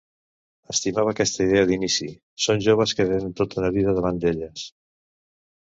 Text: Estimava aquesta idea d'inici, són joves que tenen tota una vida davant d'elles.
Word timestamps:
Estimava 0.73 1.11
aquesta 1.15 1.45
idea 1.49 1.67
d'inici, 1.73 2.09
són 2.47 2.65
joves 2.69 2.95
que 3.01 3.07
tenen 3.13 3.37
tota 3.43 3.63
una 3.63 3.73
vida 3.79 3.97
davant 4.01 4.21
d'elles. 4.25 4.69